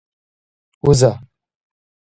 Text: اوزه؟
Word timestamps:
اوزه؟ 0.83 1.11